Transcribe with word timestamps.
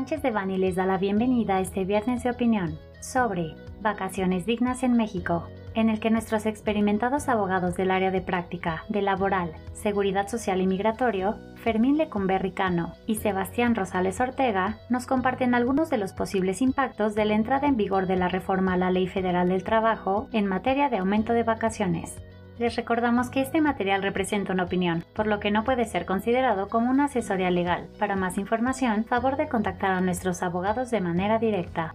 Sánchez 0.00 0.22
de 0.22 0.30
Bani 0.30 0.56
les 0.56 0.76
da 0.76 0.86
la 0.86 0.96
bienvenida 0.96 1.60
este 1.60 1.84
viernes 1.84 2.22
de 2.22 2.30
opinión 2.30 2.78
sobre 3.02 3.54
vacaciones 3.82 4.46
dignas 4.46 4.82
en 4.82 4.94
México, 4.94 5.46
en 5.74 5.90
el 5.90 6.00
que 6.00 6.08
nuestros 6.08 6.46
experimentados 6.46 7.28
abogados 7.28 7.76
del 7.76 7.90
área 7.90 8.10
de 8.10 8.22
práctica, 8.22 8.82
de 8.88 9.02
laboral, 9.02 9.52
seguridad 9.74 10.26
social 10.26 10.62
y 10.62 10.66
migratorio, 10.66 11.36
Fermín 11.56 11.98
Lecumberri 11.98 12.52
Cano 12.52 12.94
y 13.06 13.16
Sebastián 13.16 13.74
Rosales 13.74 14.22
Ortega, 14.22 14.78
nos 14.88 15.06
comparten 15.06 15.54
algunos 15.54 15.90
de 15.90 15.98
los 15.98 16.14
posibles 16.14 16.62
impactos 16.62 17.14
de 17.14 17.26
la 17.26 17.34
entrada 17.34 17.68
en 17.68 17.76
vigor 17.76 18.06
de 18.06 18.16
la 18.16 18.28
reforma 18.28 18.72
a 18.72 18.78
la 18.78 18.90
Ley 18.90 19.06
Federal 19.06 19.50
del 19.50 19.64
Trabajo 19.64 20.28
en 20.32 20.46
materia 20.46 20.88
de 20.88 20.96
aumento 20.96 21.34
de 21.34 21.42
vacaciones. 21.42 22.16
Les 22.60 22.76
recordamos 22.76 23.30
que 23.30 23.40
este 23.40 23.62
material 23.62 24.02
representa 24.02 24.52
una 24.52 24.64
opinión, 24.64 25.02
por 25.14 25.26
lo 25.26 25.40
que 25.40 25.50
no 25.50 25.64
puede 25.64 25.86
ser 25.86 26.04
considerado 26.04 26.68
como 26.68 26.90
una 26.90 27.06
asesoría 27.06 27.50
legal. 27.50 27.88
Para 27.98 28.16
más 28.16 28.36
información, 28.36 29.06
favor 29.06 29.38
de 29.38 29.48
contactar 29.48 29.92
a 29.92 30.02
nuestros 30.02 30.42
abogados 30.42 30.90
de 30.90 31.00
manera 31.00 31.38
directa. 31.38 31.94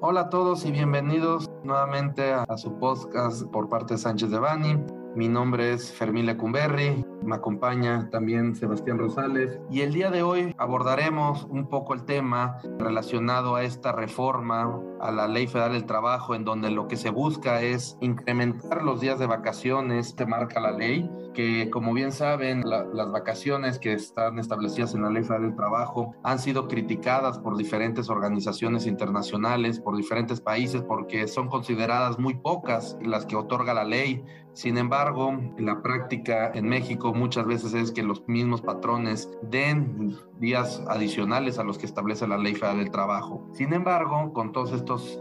Hola 0.00 0.20
a 0.20 0.30
todos 0.30 0.64
y 0.64 0.72
bienvenidos 0.72 1.50
nuevamente 1.62 2.32
a, 2.32 2.46
su 2.56 2.78
podcast 2.78 3.42
por 3.48 3.68
parte 3.68 3.92
de 3.92 3.98
Sánchez 3.98 4.30
de 4.30 4.38
Bani. 4.38 4.78
Mi 5.16 5.28
nombre 5.28 5.74
es 5.74 5.92
Fermín 5.92 6.24
Lecumberri, 6.24 7.04
me 7.28 7.36
acompaña 7.36 8.08
también 8.10 8.56
Sebastián 8.56 8.98
Rosales 8.98 9.60
y 9.70 9.82
el 9.82 9.92
día 9.92 10.10
de 10.10 10.22
hoy 10.22 10.54
abordaremos 10.56 11.44
un 11.50 11.68
poco 11.68 11.92
el 11.92 12.04
tema 12.04 12.58
relacionado 12.78 13.54
a 13.54 13.62
esta 13.62 13.92
reforma 13.92 14.80
a 15.00 15.12
la 15.12 15.28
Ley 15.28 15.46
Federal 15.46 15.72
del 15.72 15.84
Trabajo 15.84 16.34
en 16.34 16.44
donde 16.44 16.70
lo 16.70 16.88
que 16.88 16.96
se 16.96 17.10
busca 17.10 17.60
es 17.60 17.98
incrementar 18.00 18.82
los 18.82 19.00
días 19.00 19.18
de 19.18 19.26
vacaciones 19.26 20.14
que 20.14 20.26
marca 20.26 20.58
la 20.58 20.72
ley, 20.72 21.08
que 21.34 21.68
como 21.70 21.92
bien 21.92 22.12
saben 22.12 22.64
las 22.68 23.12
vacaciones 23.12 23.78
que 23.78 23.92
están 23.92 24.38
establecidas 24.38 24.94
en 24.94 25.02
la 25.02 25.10
Ley 25.10 25.22
Federal 25.22 25.42
del 25.42 25.54
Trabajo 25.54 26.14
han 26.24 26.38
sido 26.38 26.66
criticadas 26.66 27.38
por 27.38 27.56
diferentes 27.56 28.08
organizaciones 28.08 28.86
internacionales, 28.86 29.80
por 29.80 29.96
diferentes 29.96 30.40
países 30.40 30.82
porque 30.82 31.28
son 31.28 31.48
consideradas 31.48 32.18
muy 32.18 32.34
pocas 32.34 32.96
las 33.02 33.26
que 33.26 33.36
otorga 33.36 33.74
la 33.74 33.84
ley. 33.84 34.24
Sin 34.54 34.78
embargo, 34.78 35.28
en 35.30 35.66
la 35.66 35.82
práctica 35.82 36.50
en 36.52 36.68
México 36.68 37.14
muchas 37.18 37.46
veces 37.46 37.74
es 37.74 37.92
que 37.92 38.02
los 38.02 38.26
mismos 38.28 38.62
patrones 38.62 39.28
den 39.42 40.16
días 40.38 40.82
adicionales 40.88 41.58
a 41.58 41.64
los 41.64 41.78
que 41.78 41.86
establece 41.86 42.26
la 42.26 42.38
Ley 42.38 42.54
Federal 42.54 42.78
del 42.78 42.90
Trabajo. 42.90 43.46
Sin 43.52 43.72
embargo, 43.72 44.32
con 44.32 44.52
todas 44.52 44.72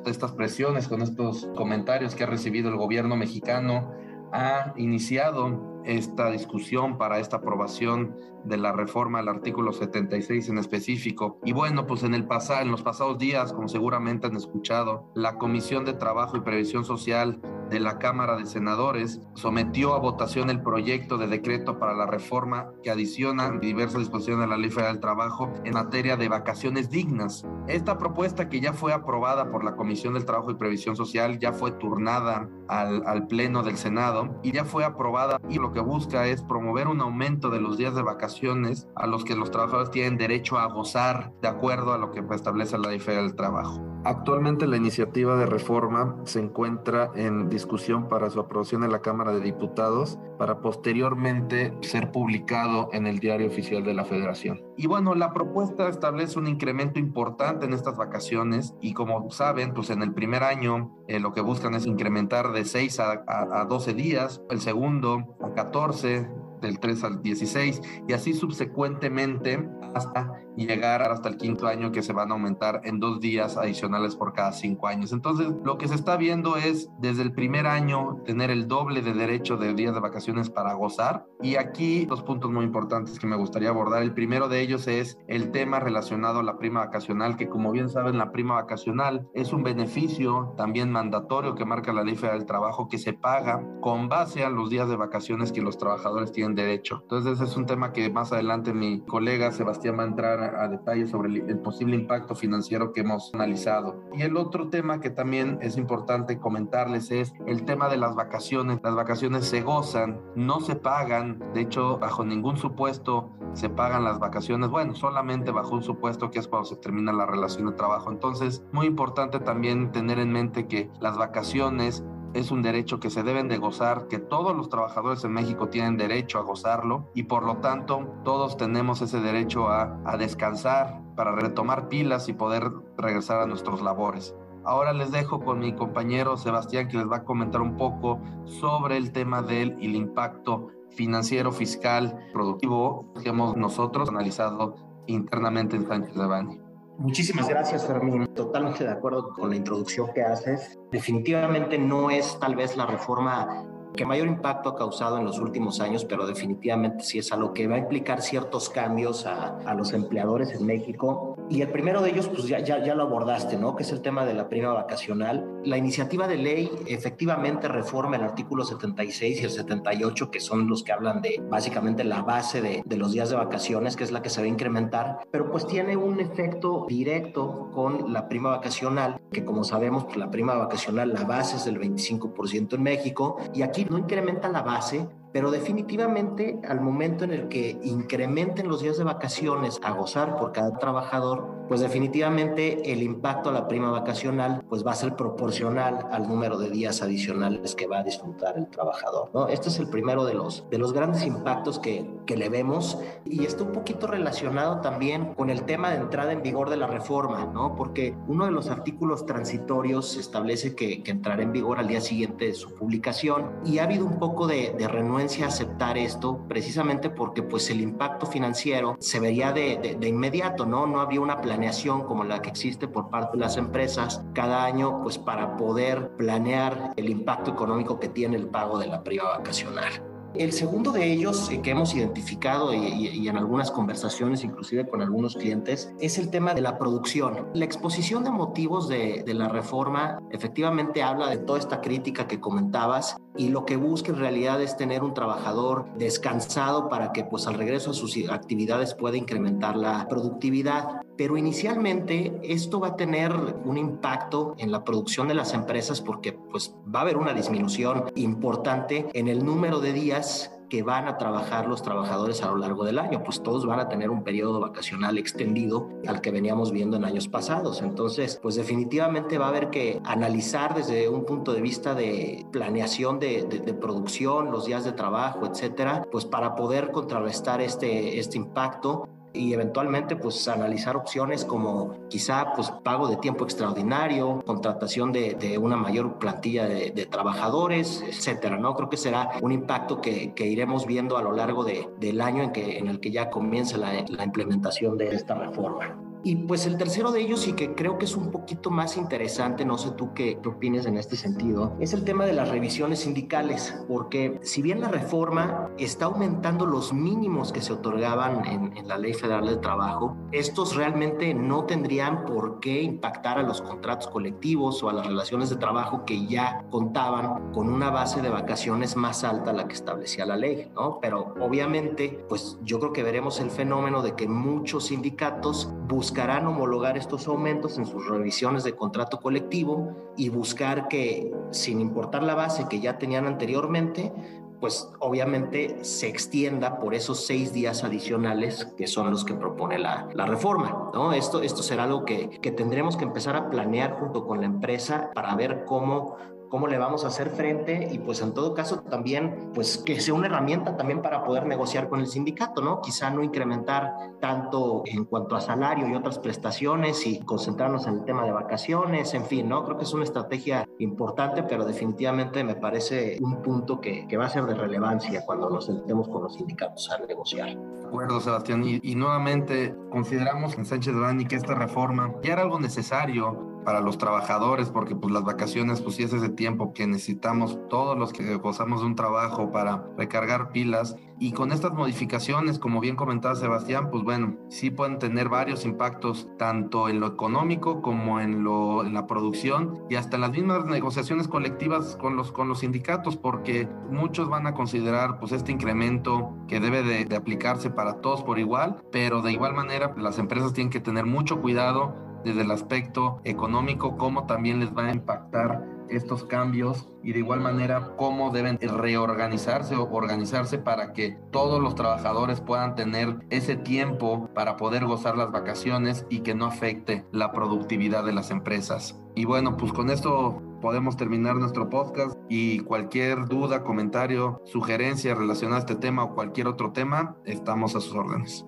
estas 0.06 0.32
presiones, 0.34 0.88
con 0.88 1.02
estos 1.02 1.50
comentarios 1.56 2.16
que 2.16 2.24
ha 2.24 2.28
recibido 2.28 2.70
el 2.70 2.78
gobierno 2.78 3.16
mexicano, 3.16 3.92
ha 4.32 4.74
iniciado 4.76 5.82
esta 5.86 6.30
discusión 6.32 6.98
para 6.98 7.20
esta 7.20 7.38
aprobación 7.38 8.14
de 8.44 8.58
la 8.58 8.74
reforma 8.74 9.20
al 9.20 9.30
artículo 9.30 9.72
76 9.72 10.50
en 10.50 10.58
específico. 10.58 11.40
Y 11.46 11.54
bueno, 11.54 11.88
pues 11.88 12.04
en 12.04 12.14
el 12.14 12.26
pasado, 12.26 12.62
en 12.62 12.72
los 12.72 12.82
pasados 12.82 13.18
días, 13.18 13.54
como 13.54 13.70
seguramente 13.70 14.28
han 14.28 14.36
escuchado, 14.36 15.10
la 15.16 15.38
Comisión 15.38 15.86
de 15.86 15.94
Trabajo 15.94 16.36
y 16.36 16.42
Previsión 16.42 16.84
Social 16.84 17.40
de 17.70 17.80
la 17.80 18.00
Cámara 18.00 18.38
de 18.38 18.46
Senadores 18.46 19.22
sometió 19.36 19.94
a 19.94 20.00
votación 20.00 20.50
el 20.50 20.62
proyecto 20.62 21.18
de 21.18 21.28
decreto 21.28 21.80
para 21.80 21.94
la 21.94 22.06
reforma 22.06 22.72
que 22.84 22.92
adiciona 22.92 23.52
diversas 23.60 24.00
disposiciones 24.00 24.46
de 24.46 24.48
la 24.48 24.58
Ley 24.58 24.70
Federal 24.70 24.94
del 24.94 25.02
Trabajo 25.02 25.52
en 25.64 25.74
materia 25.74 26.18
de 26.18 26.30
vacaciones 26.30 26.90
dignas. 26.90 27.46
Esta 27.68 27.98
propuesta 27.98 28.50
que 28.50 28.60
ya 28.60 28.74
fue 28.74 28.94
aprobada 28.94 29.52
por 29.52 29.64
la 29.64 29.76
Comisión 29.76 30.14
del 30.14 30.26
Trabajo 30.26 30.52
y 30.52 30.56
Previsión 30.56 30.96
Social 30.96 31.40
ya 31.40 31.54
fue 31.54 31.72
turnada 31.72 32.50
al, 32.68 33.06
al 33.06 33.28
Pleno 33.28 33.64
del 33.64 33.78
Senado 33.78 34.40
y 34.44 34.52
ya 34.52 34.66
fue 34.66 34.84
aprobada 34.84 35.40
y 35.50 35.60
lo 35.60 35.72
que 35.72 35.80
busca 35.80 36.28
es 36.28 36.42
promover 36.44 36.88
un 36.88 37.02
aumento 37.02 37.50
de 37.50 37.62
los 37.62 37.78
días 37.78 37.96
de 37.96 38.04
vacaciones 38.04 38.88
a 38.96 39.08
los 39.08 39.24
que 39.24 39.36
los 39.36 39.52
trabajadores 39.52 39.92
tienen 39.92 40.18
derecho 40.18 40.58
a 40.58 40.68
gozar 40.68 41.34
de 41.42 41.48
acuerdo 41.48 41.94
a 41.94 41.98
lo 41.98 42.12
que 42.12 42.24
establece 42.32 42.78
la 42.78 42.90
Ley 42.90 43.00
Federal 43.00 43.28
del 43.28 43.36
Trabajo. 43.36 43.97
Actualmente 44.04 44.68
la 44.68 44.78
iniciativa 44.78 45.36
de 45.36 45.46
reforma 45.46 46.16
se 46.24 46.40
encuentra 46.40 47.12
en 47.16 47.50
discusión 47.50 48.08
para 48.08 48.30
su 48.30 48.40
aprobación 48.40 48.84
en 48.84 48.92
la 48.92 49.02
Cámara 49.02 49.34
de 49.34 49.42
Diputados 49.42 50.18
para 50.38 50.62
posteriormente 50.62 51.74
ser 51.82 52.12
publicado 52.12 52.90
en 52.94 53.08
el 53.08 53.20
Diario 53.20 53.48
Oficial 53.48 53.84
de 53.84 53.94
la 53.94 54.06
Federación. 54.06 54.62
Y 54.78 54.88
bueno, 54.88 55.16
la 55.16 55.34
propuesta 55.34 55.90
establece 55.90 56.40
un 56.40 56.48
incremento 56.48 57.00
importante 57.00 57.66
en 57.66 57.74
estas 57.74 57.98
vacaciones 57.98 58.76
y 58.82 58.94
como 58.94 59.30
saben, 59.32 59.74
pues 59.74 59.90
en 59.90 60.02
el 60.04 60.14
primer 60.14 60.44
año 60.44 60.96
eh, 61.08 61.20
lo 61.20 61.34
que 61.34 61.42
buscan 61.42 61.74
es 61.74 61.86
incrementar 61.86 62.52
de 62.52 62.66
6 62.66 63.00
a, 63.00 63.24
a, 63.28 63.62
a 63.62 63.66
12 63.66 63.94
días, 63.94 64.42
el 64.50 64.62
segundo 64.62 65.36
a 65.42 65.54
14, 65.54 66.30
del 66.62 66.80
3 66.80 67.04
al 67.04 67.22
16 67.22 67.82
y 68.08 68.14
así 68.14 68.34
subsecuentemente 68.34 69.68
hasta 69.94 70.32
llegar 70.56 71.04
hasta 71.04 71.30
el 71.30 71.38
quinto 71.38 71.68
año 71.68 71.92
que 71.92 72.02
se 72.02 72.14
van 72.14 72.32
a 72.32 72.34
aumentar 72.34 72.82
en 72.84 73.00
dos 73.00 73.20
días 73.20 73.58
adicionales 73.58 74.16
por 74.16 74.34
cada 74.34 74.52
cinco 74.52 74.88
años. 74.88 75.14
Entonces, 75.14 75.48
lo 75.64 75.78
que 75.78 75.88
se 75.88 75.96
está 75.96 76.18
viendo 76.18 76.58
es 76.58 76.90
desde 77.00 77.22
el 77.22 77.32
primer 77.32 77.68
año 77.68 78.22
tener 78.26 78.50
el 78.50 78.68
doble 78.68 79.02
de 79.02 79.14
derecho 79.14 79.58
de 79.58 79.74
días 79.74 79.94
de 79.94 80.00
vacaciones 80.00 80.50
para 80.50 80.74
gozar. 80.74 81.26
Y 81.42 81.56
aquí 81.56 82.06
dos 82.06 82.24
puntos 82.24 82.52
muy 82.52 82.66
importantes 82.66 83.20
que 83.20 83.28
me 83.28 83.36
gustaría 83.36 83.70
abordar. 83.70 84.02
El 84.02 84.14
primero 84.14 84.50
de 84.50 84.62
ellos 84.62 84.88
es 84.88 85.18
el 85.28 85.52
tema 85.52 85.80
relacionado 85.80 86.40
a 86.40 86.44
la 86.44 86.58
prima 86.58 86.80
vacacional, 86.86 87.38
que 87.38 87.48
como 87.48 87.72
bien 87.72 87.90
saben, 87.90 88.18
la 88.18 88.32
prima 88.32 88.56
vacacional 88.56 89.28
es 89.34 89.54
un 89.54 89.64
beneficio 89.64 90.54
también 90.58 90.92
mandatorio 90.92 91.56
que 91.56 91.66
marca 91.66 91.94
la 91.94 92.04
Ley 92.04 92.16
Federal 92.16 92.40
del 92.40 92.48
Trabajo 92.48 92.88
que 92.88 92.98
se 92.98 93.14
paga 93.14 93.64
con 93.82 94.10
base 94.10 94.44
a 94.44 94.50
los 94.50 94.70
días 94.70 94.90
de 94.90 94.96
vacaciones 94.96 95.52
que 95.52 95.62
los 95.62 95.78
trabajadores 95.78 96.32
tienen 96.32 96.47
derecho. 96.56 97.00
Entonces, 97.04 97.34
ese 97.34 97.46
es 97.46 97.58
un 97.58 97.66
tema 97.66 97.94
que 97.94 98.10
más 98.10 98.32
adelante 98.32 98.74
mi 98.74 99.02
colega 99.02 99.52
Sebastián 99.52 99.98
va 100.00 100.04
a 100.04 100.08
entrar 100.08 100.56
a, 100.56 100.68
detalle 100.68 101.08
sobre 101.08 101.30
el, 101.30 101.60
posible 101.60 101.96
impacto 101.96 102.36
financiero 102.36 102.94
que 102.94 103.02
hemos 103.02 103.34
analizado. 103.34 104.04
Y 104.14 104.22
el 104.22 104.38
otro 104.38 104.70
tema 104.70 105.00
que 105.00 105.10
también 105.10 105.60
es 105.62 105.78
importante 105.78 106.40
comentarles 106.40 107.12
es 107.12 107.34
el 107.46 107.64
tema 107.66 107.90
de 107.90 107.98
las 107.98 108.16
vacaciones. 108.16 108.80
Las 108.84 108.96
vacaciones 108.96 109.46
se 109.46 109.62
gozan, 109.62 110.20
no 110.36 110.60
se 110.60 110.76
pagan, 110.76 111.40
de 111.54 111.62
hecho, 111.62 111.98
bajo 111.98 112.24
ningún 112.24 112.58
supuesto 112.58 113.32
se 113.54 113.70
pagan 113.70 114.04
las 114.04 114.20
vacaciones, 114.20 114.70
bueno, 114.70 114.94
solamente 114.94 115.52
bajo 115.52 115.76
un 115.76 115.84
supuesto 115.84 116.30
que 116.30 116.40
es 116.40 116.48
cuando 116.48 116.70
se 116.70 116.76
termina 116.76 117.12
la 117.12 117.26
relación 117.26 117.66
de 117.68 117.72
trabajo. 117.74 118.12
Entonces, 118.12 118.64
muy 118.72 118.86
importante 118.86 119.40
también 119.40 119.92
tener 119.92 120.20
en 120.20 120.32
mente 120.32 120.68
que 120.68 120.90
las 121.00 121.18
vacaciones 121.18 122.04
es 122.34 122.52
un 122.52 122.62
derecho 122.62 123.00
que 123.00 123.10
se 123.10 123.24
deben 123.24 123.48
de 123.48 123.58
gozar, 123.58 124.08
que 124.08 124.20
todos 124.20 124.56
los 124.56 124.70
trabajadores 124.70 125.24
en 125.24 125.34
México 125.34 125.70
tienen 125.70 125.98
derecho 125.98 126.40
a 126.40 126.44
gozarlo 126.44 127.08
y 127.14 127.24
por 127.24 127.44
lo 127.44 127.58
tanto 127.58 128.08
todos 128.24 128.58
tenemos 128.58 129.02
ese 129.02 129.20
derecho 129.20 129.70
a, 129.70 130.00
a 130.06 130.18
descansar 130.18 131.02
para 131.16 131.32
retomar 131.32 131.90
pilas 131.90 132.30
y 132.30 132.34
poder 132.34 132.72
regresar 132.98 133.42
a 133.42 133.46
nuestros 133.46 133.82
labores. 133.82 134.36
Ahora 134.64 134.92
les 134.94 135.12
dejo 135.12 135.40
con 135.40 135.60
mi 135.60 135.74
compañero 135.74 136.36
Sebastián 136.36 136.90
que 136.90 136.98
les 136.98 137.10
va 137.10 137.18
a 137.18 137.24
comentar 137.24 137.62
un 137.62 137.78
poco 137.78 138.20
sobre 138.44 138.98
el 138.98 139.12
tema 139.14 139.42
del 139.42 139.78
el 139.82 139.96
impacto 139.96 140.68
financiero, 140.90 141.52
fiscal, 141.52 142.18
productivo 142.34 143.14
que 143.24 143.30
hemos 143.30 143.56
nosotros 143.56 144.10
analizado 144.10 144.76
internamente 145.08 145.78
en 145.78 145.88
Sánchez 145.88 146.16
de 146.16 146.26
Bani. 146.26 146.67
Muchísimas 146.98 147.48
gracias, 147.48 147.86
Fermín. 147.86 148.28
Totalmente 148.34 148.84
de 148.84 148.92
acuerdo 148.92 149.34
con 149.34 149.52
la 149.52 149.56
introducción 149.56 150.12
que 150.14 150.24
haces. 150.24 150.80
Definitivamente 150.92 151.78
no 151.78 152.10
es 152.10 152.38
tal 152.40 152.56
vez 152.56 152.76
la 152.76 152.88
reforma 152.88 153.66
que 153.98 154.06
mayor 154.06 154.28
impacto 154.28 154.70
ha 154.70 154.76
causado 154.76 155.18
en 155.18 155.26
los 155.26 155.40
últimos 155.40 155.82
años, 155.82 156.06
pero 156.06 156.26
definitivamente 156.26 157.04
sí 157.04 157.20
es 157.20 157.34
algo 157.34 157.54
que 157.54 157.68
va 157.68 157.76
a 157.76 157.80
implicar 157.80 158.22
ciertos 158.22 158.70
cambios 158.70 159.26
a, 159.26 159.58
a 159.58 159.74
los 159.74 159.92
empleadores 159.92 160.54
en 160.54 160.66
México. 160.66 161.36
Y 161.50 161.62
el 161.62 161.70
primero 161.70 162.02
de 162.02 162.12
ellos, 162.12 162.30
pues 162.30 162.48
ya, 162.48 162.60
ya, 162.60 162.84
ya, 162.84 162.96
lo 162.96 163.04
abordaste, 163.04 163.58
¿no? 163.58 163.76
Que 163.76 163.84
es 163.84 163.92
el 163.92 164.02
tema 164.02 164.26
de 164.26 164.34
la 164.34 164.48
prima 164.48 164.72
vacacional. 164.72 165.46
La 165.64 165.78
iniciativa 165.78 166.28
de 166.28 166.38
ley 166.38 166.72
efectivamente 166.88 167.68
reforma 167.68 168.16
el 168.16 168.24
artículo 168.24 168.64
76 168.64 169.42
y 169.42 169.44
el 169.44 169.52
78, 169.52 170.32
que 170.32 170.40
son 170.40 170.68
los 170.68 170.84
que 170.84 170.92
hablan 170.92 171.22
de 171.22 171.42
básicamente 171.50 172.04
la 172.04 172.22
base 172.22 172.62
de, 172.62 172.84
de 172.86 172.98
los 172.98 173.12
días 173.12 173.30
de 173.30 173.36
vacaciones, 173.36 173.96
que 173.96 174.04
es 174.04 174.12
la 174.12 174.22
que 174.22 174.30
se 174.30 174.42
va 174.42 174.46
a 174.46 174.50
incrementar, 174.50 175.20
pero 175.32 175.50
pues 175.52 175.66
tiene 175.66 175.98
un 175.98 176.20
efecto 176.20 176.86
directo 176.88 177.72
con 177.74 178.14
la 178.14 178.28
prima 178.30 178.50
vacacional, 178.52 179.17
que 179.32 179.44
como 179.44 179.64
sabemos, 179.64 180.06
pues 180.06 180.18
la 180.18 180.32
prima 180.32 180.56
vacacional, 180.56 181.14
la 181.14 181.24
base 181.24 181.58
es 181.58 181.66
del 181.66 181.80
25% 181.80 182.76
en 182.76 182.84
México, 182.84 183.38
y 183.54 183.62
aquí 183.62 183.86
no 183.86 183.98
incrementa 183.98 184.50
la 184.50 184.62
base, 184.62 185.08
pero 185.38 185.52
definitivamente 185.52 186.60
al 186.68 186.82
momento 186.82 187.24
en 187.24 187.32
el 187.32 187.48
que 187.48 187.80
incrementen 187.84 188.68
los 188.68 188.82
días 188.82 188.98
de 188.98 189.04
vacaciones 189.04 189.80
a 189.84 189.92
gozar 189.92 190.36
por 190.36 190.52
cada 190.52 190.80
trabajador, 190.80 191.58
pues 191.68 191.80
definitivamente 191.80 192.92
el 192.92 193.04
impacto 193.04 193.50
a 193.50 193.54
la 193.54 193.68
prima 193.68 193.92
vacacional 193.92 194.64
pues 194.68 194.84
va 194.84 194.94
a 194.94 194.96
ser 194.96 195.16
proporcional 195.16 196.08
al 196.12 196.28
número 196.28 196.58
de 196.58 196.72
días 196.72 197.04
adicionales 197.04 197.76
que 197.76 197.86
va 197.86 198.00
a 198.00 198.04
disfrutar 198.04 198.58
el 198.58 198.68
trabajador. 198.68 199.30
¿no? 199.32 199.48
Este 199.48 199.70
es 199.70 199.78
el 199.78 199.90
primero 199.90 200.26
de 200.26 200.34
los, 200.34 200.68
de 200.72 200.80
los 200.80 200.92
grandes 200.92 201.24
impactos 201.24 201.78
que, 201.78 202.10
que 202.26 202.36
le 202.36 202.50
vemos 202.50 202.98
y 203.24 203.46
está 203.46 203.64
un 203.64 203.74
poquito 203.74 204.08
relacionado 204.08 204.82
también 204.82 205.36
con 205.36 205.52
el 205.52 205.66
tema 205.66 205.92
de 205.92 205.98
entrada 205.98 206.32
en 206.32 206.42
vigor 206.42 206.72
de 206.72 206.78
la 206.78 206.88
reforma, 206.88 207.46
¿no? 207.54 207.76
porque 207.76 208.16
uno 208.28 208.46
de 208.46 208.52
los 208.52 208.70
artículos 208.70 209.28
transitorios 209.28 210.18
establece 210.18 210.76
que, 210.76 211.04
que 211.04 211.12
entrará 211.12 211.44
en 211.44 211.52
vigor 211.52 211.78
al 211.78 211.88
día 211.88 212.02
siguiente 212.02 212.46
de 212.46 212.54
su 212.54 212.74
publicación 212.74 213.52
y 213.66 213.78
ha 213.78 213.84
habido 213.84 214.06
un 214.06 214.18
poco 214.18 214.48
de, 214.48 214.74
de 214.78 214.88
renuencia 214.88 215.27
a 215.28 215.48
aceptar 215.48 215.98
esto 215.98 216.40
precisamente 216.48 217.10
porque 217.10 217.44
pues 217.44 217.70
el 217.70 217.82
impacto 217.82 218.26
financiero 218.26 218.96
se 219.00 219.20
vería 219.20 219.52
de, 219.52 219.98
de, 220.00 220.08
inmediato, 220.08 220.66
¿no? 220.66 220.88
No 220.88 221.02
había 221.02 221.22
una 221.22 221.42
planeación 221.42 222.04
como 222.04 222.24
la 222.24 222.42
que 222.42 222.50
existe 222.50 222.88
por 222.88 223.10
parte 223.10 223.38
de 223.38 223.42
las 223.42 223.58
empresas 223.58 224.24
cada 224.34 224.64
año 224.64 225.02
pues 225.04 225.18
para 225.18 225.58
poder 225.58 226.12
planear 226.18 226.94
el 226.96 227.10
impacto 227.10 227.52
económico 227.52 228.00
que 228.00 228.10
tiene 228.10 228.38
el 228.38 228.48
pago 228.48 228.80
de 228.80 228.88
la 228.88 229.04
prima 229.04 229.26
vacacional. 229.26 229.92
El 230.38 230.52
segundo 230.52 230.92
de 230.92 231.12
ellos 231.12 231.50
eh, 231.50 231.62
que 231.62 231.72
hemos 231.72 231.96
identificado 231.96 232.72
y, 232.74 233.28
en 233.28 233.38
algunas 233.38 233.72
conversaciones, 233.72 234.44
inclusive 234.44 234.88
con 234.88 235.02
algunos 235.02 235.36
clientes, 235.36 235.92
es 236.00 236.20
el 236.20 236.30
tema 236.30 236.54
de 236.54 236.62
la 236.62 236.78
producción. 236.78 237.48
La 237.56 237.66
exposición 237.66 238.24
de 238.24 238.30
motivos 238.30 238.88
de, 238.88 239.24
de 239.26 239.34
la 239.34 239.48
reforma 239.48 240.20
efectivamente 240.32 241.02
habla 241.02 241.30
de 241.30 241.38
toda 241.38 241.58
esta 241.58 241.82
crítica 241.82 242.28
que 242.28 242.40
comentabas 242.40 243.18
y 243.38 243.50
lo 243.50 243.66
que 243.66 243.78
busca 243.78 244.12
en 244.12 244.18
realidad 244.18 244.62
es 244.62 244.78
tener 244.78 245.04
un 245.04 245.14
trabajador 245.14 245.86
descansado 245.98 246.90
para 246.90 247.12
que 247.12 247.24
pues 247.24 247.48
al 247.48 247.54
regreso 247.54 247.92
a 247.92 247.94
sus 247.94 248.18
actividades 248.30 248.94
pueda 248.94 249.18
incrementar 249.18 249.76
la 249.76 250.08
productividad. 250.08 251.02
Pero 251.18 251.38
inicialmente 251.38 252.40
esto 252.44 252.80
va 252.80 252.90
a 252.90 252.96
tener 252.96 253.32
un 253.66 253.78
impacto 253.78 254.56
en 254.58 254.72
la 254.72 254.84
producción 254.84 255.28
de 255.28 255.34
las 255.34 255.54
empresas 255.54 256.02
porque 256.02 256.34
pues 256.34 256.76
va 256.94 257.00
a 257.00 257.02
haber 257.04 257.18
una 257.18 257.34
disminución 257.34 258.06
importante 258.16 259.08
en 259.14 259.28
el 259.28 259.46
número 259.46 259.80
de 259.80 259.94
días 259.94 260.57
que 260.70 260.84
van 260.84 261.08
a 261.08 261.18
trabajar 261.18 261.68
los 261.68 261.82
trabajadores 261.82 262.44
a 262.44 262.48
lo 262.48 262.58
largo 262.58 262.84
del 262.84 263.00
año, 263.00 263.24
pues 263.24 263.42
todos 263.42 263.66
van 263.66 263.80
a 263.80 263.90
tener 263.90 264.10
un 264.10 264.24
periodo 264.24 264.60
vacacional 264.60 265.18
extendido 265.18 265.90
al 266.08 266.22
que 266.22 266.32
veníamos 266.32 266.72
viendo 266.72 266.98
en 266.98 267.06
años 267.06 267.28
pasados. 267.28 267.82
Entonces, 267.82 268.40
pues 268.42 268.56
definitivamente 268.56 269.38
va 269.38 269.46
a 269.46 269.50
haber 269.50 269.70
que 269.70 270.02
analizar 270.04 270.76
desde 270.76 271.10
un 271.10 271.26
punto 271.26 271.54
de 271.54 271.62
vista 271.62 271.96
de 271.96 272.46
planeación 272.52 273.20
de, 273.20 273.46
producción, 273.80 274.52
los 274.52 274.66
días 274.66 274.84
de 274.86 274.92
trabajo, 274.92 275.46
etcétera, 275.46 276.06
pues 276.12 276.26
para 276.26 276.56
poder 276.56 276.92
contrarrestar 276.92 277.62
este, 277.62 278.20
este 278.20 278.38
impacto 278.38 279.08
y 279.34 279.54
eventualmente 279.54 280.16
pues 280.16 280.48
analizar 280.48 280.96
opciones 280.96 281.46
como 281.46 282.08
quizá 282.10 282.54
pues 282.56 282.72
pago 282.84 283.08
de 283.08 283.18
tiempo 283.18 283.44
extraordinario, 283.44 284.42
contratación 284.46 285.12
de, 285.12 285.36
de 285.36 285.58
una 285.58 285.78
mayor 285.78 286.18
plantilla 286.18 286.66
de, 286.68 287.08
trabajadores, 287.08 288.04
etcétera, 288.08 288.58
¿no? 288.58 288.74
Creo 288.76 288.90
que 288.90 288.98
será 288.98 289.32
un 289.42 289.52
impacto 289.52 290.02
que, 290.02 290.34
que 290.34 290.46
iremos 290.46 290.86
viendo 290.86 291.18
a 291.18 291.22
lo 291.22 291.32
largo 291.32 291.64
de, 291.64 291.88
del 292.00 292.22
año 292.22 292.44
en, 292.44 292.52
que, 292.52 292.78
en 292.78 292.88
el 292.88 293.00
que 293.00 293.12
ya 293.12 293.30
comience 293.30 293.78
la 293.78 294.24
implementación 294.24 294.98
de 294.98 295.10
esta 295.10 295.36
reforma. 295.36 296.07
Y 296.24 296.36
pues 296.36 296.66
el 296.66 296.78
tercero 296.78 297.12
de 297.12 297.22
ellos 297.22 297.48
y 297.48 297.54
que 297.54 297.74
creo 297.74 297.98
que 297.98 298.06
es 298.06 298.16
un 298.16 298.32
poquito 298.32 298.70
más 298.70 298.98
interesante, 298.98 299.66
no 299.66 299.78
sé 299.78 299.92
tú 299.92 300.14
qué, 300.14 300.38
opines 300.46 300.86
en 300.86 300.98
este 300.98 301.16
sentido, 301.16 301.76
es 301.80 301.94
el 301.94 302.04
tema 302.04 302.26
de 302.26 302.34
las 302.34 302.50
revisiones 302.50 303.00
sindicales, 303.00 303.76
porque 303.88 304.40
si 304.42 304.62
bien 304.62 304.82
la 304.82 304.88
reforma 304.88 305.70
está 305.78 306.06
aumentando 306.06 306.66
los 306.66 306.94
mínimos 306.94 307.52
que 307.52 307.62
se 307.62 307.74
otorgaban 307.74 308.46
en, 308.46 308.78
en 308.78 308.88
la 308.88 308.98
Ley 308.98 309.14
Federal 309.14 309.46
del 309.46 309.60
Trabajo, 309.60 310.16
estos 310.32 310.76
realmente 310.76 311.34
no 311.34 311.66
tendrían 311.66 312.26
por 312.26 312.60
qué 312.60 312.82
impactar 312.82 313.38
a 313.38 313.44
los 313.44 313.62
contratos 313.62 314.08
colectivos 314.08 314.82
o 314.84 314.90
a 314.90 314.94
las 314.94 315.06
relaciones 315.06 315.50
de 315.50 315.58
trabajo 315.58 316.06
que 316.06 316.26
ya 316.28 316.66
contaban 316.72 317.52
con 317.52 317.70
una 317.70 317.90
base 317.90 318.22
de 318.22 318.30
vacaciones 318.30 318.96
más 318.96 319.24
alta 319.24 319.52
a 319.52 319.54
la 319.54 319.68
que 319.68 319.76
establecía 319.76 320.26
la 320.26 320.38
ley, 320.38 320.72
¿no? 320.74 321.00
Pero 321.02 321.36
obviamente, 321.40 322.26
pues 322.30 322.58
yo 322.64 322.80
creo 322.80 322.94
que 322.94 323.04
veremos 323.04 323.40
el 323.40 323.52
fenómeno 323.52 324.02
de 324.02 324.16
que 324.16 324.28
muchos 324.28 324.86
sindicatos 324.86 325.70
buscan 325.88 326.07
buscarán 326.08 326.48
homologar 326.48 326.98
estos 326.98 327.28
aumentos 327.28 327.78
en 327.78 327.86
sus 327.86 328.08
revisiones 328.08 328.64
de 328.64 328.74
contrato 328.74 329.20
colectivo 329.20 330.14
y 330.16 330.30
buscar 330.30 330.88
que, 330.88 331.36
sin 331.52 331.82
importar 331.82 332.24
la 332.24 332.34
base 332.34 332.66
que 332.70 332.80
ya 332.80 332.98
tenían 332.98 333.28
anteriormente, 333.28 334.14
pues 334.62 334.90
obviamente 335.00 335.84
se 335.84 336.08
extienda 336.08 336.80
por 336.80 336.96
esos 336.96 337.26
seis 337.26 337.52
días 337.52 337.84
adicionales 337.84 338.74
que 338.78 338.88
son 338.88 339.12
los 339.12 339.26
que 339.26 339.34
propone 339.34 339.80
la, 339.80 340.08
la 340.14 340.26
reforma. 340.26 340.92
¿no? 340.94 341.12
Esto, 341.12 341.42
esto 341.42 341.62
será 341.62 341.84
algo 341.84 342.06
que, 342.06 342.40
que 342.42 342.52
tendremos 342.52 342.96
que 342.96 343.04
empezar 343.04 343.36
a 343.36 343.50
planear 343.50 344.00
junto 344.00 344.26
con 344.26 344.40
la 344.40 344.46
empresa 344.46 345.12
para 345.14 345.36
ver 345.36 345.66
cómo 345.66 346.16
cómo 346.50 346.68
le 346.68 346.78
vamos 346.78 347.04
a 347.04 347.08
hacer 347.08 347.30
frente 347.30 347.90
y 347.92 348.00
pues 348.00 348.22
en 348.22 348.34
todo 348.34 348.54
caso 348.54 348.80
también 348.82 349.52
pues 349.54 349.78
que 349.78 350.00
sea 350.00 350.14
una 350.14 350.28
herramienta 350.28 350.78
también 350.78 351.02
para 351.02 351.24
poder 351.24 351.46
negociar 351.46 351.90
con 351.90 352.00
el 352.00 352.08
sindicato, 352.08 352.62
¿no? 352.62 352.82
Quizá 352.82 353.10
no 353.10 353.24
incrementar 353.24 353.94
tanto 354.20 354.84
en 354.86 355.06
cuanto 355.06 355.36
a 355.36 355.42
salario 355.42 355.88
y 355.88 355.96
otras 355.96 356.20
prestaciones 356.20 357.06
y 357.06 357.20
concentrarnos 357.20 357.88
en 357.88 357.96
el 357.96 358.06
tema 358.06 358.24
de 358.24 358.32
vacaciones, 358.32 359.14
en 359.14 359.26
fin, 359.26 359.50
¿no? 359.50 359.64
Creo 359.64 359.78
que 359.78 359.84
es 359.84 359.94
una 359.94 360.04
estrategia 360.04 360.68
importante, 360.80 361.44
pero 361.44 361.66
definitivamente 361.66 362.44
me 362.44 362.56
parece 362.56 363.18
un 363.22 363.42
punto 363.42 363.80
que, 363.82 364.08
que 364.08 364.18
va 364.18 364.26
a 364.26 364.30
ser 364.30 364.46
de 364.46 364.56
relevancia 364.56 365.26
cuando 365.26 365.50
nos 365.50 365.66
sentemos 365.66 366.08
con 366.08 366.24
los 366.24 366.36
sindicatos 366.36 366.90
a 366.92 367.06
negociar. 367.06 367.58
De 367.58 367.88
acuerdo, 367.88 368.20
Sebastián. 368.20 368.64
Y, 368.64 368.80
y 368.84 368.96
nuevamente 368.96 369.76
consideramos 369.90 370.58
en 370.58 370.66
Sánchez 370.66 370.96
Bani 370.96 371.26
que 371.26 371.36
esta 371.36 371.56
reforma 371.56 372.14
ya 372.24 372.34
era 372.34 372.42
algo 372.44 372.60
necesario 372.60 373.57
para 373.68 373.82
los 373.82 373.98
trabajadores, 373.98 374.70
porque 374.70 374.96
pues 374.96 375.12
las 375.12 375.26
vacaciones 375.26 375.82
pues 375.82 376.00
es 376.00 376.14
ese 376.14 376.30
tiempo 376.30 376.74
que 376.74 376.88
necesitamos 376.88 377.60
todos 377.70 378.00
los 378.00 378.14
que 378.14 378.36
gozamos 378.36 378.80
de 378.80 378.88
un 378.88 378.96
trabajo 378.96 379.52
para 379.52 379.84
recargar 379.98 380.54
pilas. 380.54 380.96
Y 381.20 381.34
con 381.34 381.52
estas 381.52 381.74
modificaciones, 381.74 382.60
como 382.60 382.80
bien 382.80 382.96
comentaba 382.96 383.36
Sebastián, 383.36 383.90
pues 383.92 384.04
bueno, 384.04 384.38
sí 384.48 384.70
pueden 384.70 385.00
tener 385.00 385.28
varios 385.28 385.66
impactos 385.66 386.30
tanto 386.38 386.88
en 386.88 387.02
lo 387.02 387.08
económico 387.08 387.82
como 387.82 388.22
en, 388.22 388.46
lo, 388.46 388.86
en 388.86 388.94
la 388.94 389.06
producción 389.06 389.84
y 389.90 389.96
hasta 389.96 390.16
en 390.16 390.22
las 390.22 390.32
mismas 390.32 390.64
negociaciones 390.66 391.28
colectivas 391.28 391.98
con 391.98 392.16
los, 392.16 392.32
con 392.32 392.48
los 392.48 392.60
sindicatos, 392.60 393.18
porque 393.18 393.68
muchos 393.92 394.30
van 394.30 394.48
a 394.48 394.54
considerar 394.54 395.20
pues 395.20 395.34
este 395.34 395.52
incremento 395.52 396.38
que 396.48 396.62
debe 396.62 396.84
de, 396.84 397.04
de 397.04 397.16
aplicarse 397.18 397.70
para 397.70 398.00
todos 398.00 398.24
por 398.24 398.40
igual, 398.40 398.82
pero 398.94 399.22
de 399.22 399.34
igual 399.34 399.54
manera 399.54 399.94
las 399.98 400.20
empresas 400.20 400.54
tienen 400.54 400.72
que 400.72 400.80
tener 400.80 401.06
mucho 401.06 401.42
cuidado 401.42 402.07
desde 402.28 402.42
el 402.42 402.52
aspecto 402.52 403.22
económico, 403.24 403.98
cómo 403.98 404.26
también 404.26 404.60
les 404.60 404.76
va 404.76 404.88
a 404.88 404.94
impactar 404.94 405.66
estos 405.90 406.26
cambios 406.26 406.90
y 407.02 407.14
de 407.14 407.20
igual 407.20 407.40
manera 407.40 407.94
cómo 407.96 408.32
deben 408.32 408.60
reorganizarse 408.60 409.76
o 409.78 409.90
organizarse 409.90 410.58
para 410.58 410.92
que 410.92 411.18
todos 411.32 411.62
los 411.62 411.76
trabajadores 411.76 412.42
puedan 412.42 412.76
tener 412.76 413.26
ese 413.30 413.56
tiempo 413.56 414.30
para 414.34 414.58
poder 414.58 414.86
gozar 414.86 415.18
las 415.18 415.32
vacaciones 415.32 416.06
y 416.10 416.20
que 416.20 416.36
no 416.36 416.46
afecte 416.46 417.06
la 417.14 417.32
productividad 417.32 418.04
de 418.04 418.12
las 418.12 418.32
empresas. 418.32 419.00
Y 419.16 419.24
bueno, 419.24 419.56
pues 419.56 419.72
con 419.72 419.90
esto 419.90 420.42
podemos 420.62 420.98
terminar 420.98 421.38
nuestro 421.38 421.70
podcast 421.70 422.18
y 422.28 422.60
cualquier 422.60 423.26
duda, 423.26 423.64
comentario, 423.64 424.42
sugerencia 424.44 425.16
relacionada 425.16 425.58
a 425.58 425.62
este 425.62 425.76
tema 425.76 426.04
o 426.04 426.16
cualquier 426.16 426.48
otro 426.48 426.74
tema, 426.74 427.16
estamos 427.26 427.76
a 427.76 427.82
sus 427.82 427.96
órdenes. 427.96 428.46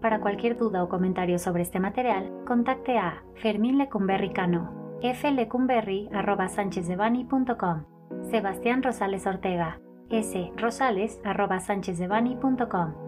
Para 0.00 0.20
cualquier 0.20 0.56
duda 0.56 0.84
o 0.84 0.88
comentario 0.88 1.38
sobre 1.38 1.62
este 1.62 1.78
material, 1.80 2.30
contacte 2.46 2.98
a 2.98 3.22
Fermín 3.34 3.78
Lecumberri 3.78 4.32
Cano, 4.32 4.72
flecumberri.sanchezdevani.com, 5.00 7.84
Sebastián 8.30 8.82
Rosales 8.82 9.26
Ortega, 9.26 9.80
srosales.sanchezdevani.com. 10.10 13.07